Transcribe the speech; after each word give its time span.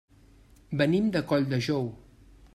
Venim 0.81 1.11
de 1.17 1.23
Colldejou. 1.33 1.89